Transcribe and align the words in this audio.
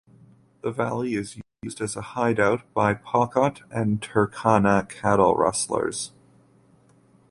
The 0.63 0.71
valley 0.71 1.13
is 1.13 1.39
used 1.61 1.79
as 1.79 1.95
a 1.95 2.01
hide-out 2.01 2.63
by 2.73 2.95
Pokot 2.95 3.61
and 3.69 4.01
Turkana 4.01 4.89
cattle 4.89 5.35
rustlers. 5.35 6.09